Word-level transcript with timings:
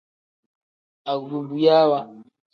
Agubuyaawa. 1.11 1.99